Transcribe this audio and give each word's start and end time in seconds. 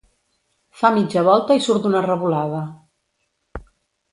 Fa 0.79 0.89
mitja 0.95 1.23
volta 1.27 1.57
i 1.59 1.63
surt 1.65 1.83
d'una 1.85 2.03
revolada. 2.07 2.63